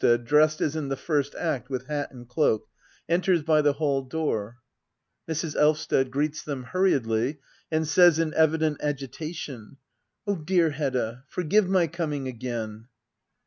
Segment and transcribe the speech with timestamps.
[0.01, 0.13] l63 Mrs.
[0.13, 2.67] Elvsted, dressed as in the first Act, with hat and cloak,
[3.07, 4.57] enters by the hall door,
[5.29, 5.55] Mrs.
[5.55, 6.09] Elvsted.
[6.09, 7.39] [Greets them hurriedly,
[7.71, 9.77] and says in evident agita tion,'\
[10.25, 12.87] Oh, dear Hedda, forgive my coming again.